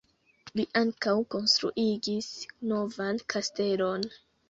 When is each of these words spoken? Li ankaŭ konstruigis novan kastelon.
Li 0.59 0.65
ankaŭ 0.81 1.13
konstruigis 1.35 2.33
novan 2.75 3.25
kastelon. 3.37 4.13